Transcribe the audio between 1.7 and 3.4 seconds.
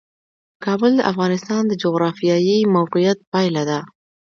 جغرافیایي موقیعت